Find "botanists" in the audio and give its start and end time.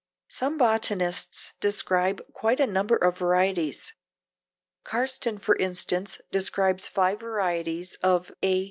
0.57-1.53